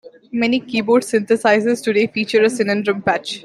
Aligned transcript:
Many 0.31 0.61
keyboard 0.61 1.03
synthesizers 1.03 1.83
today 1.83 2.07
feature 2.07 2.41
a 2.41 2.47
Syndrum 2.47 3.05
patch. 3.05 3.39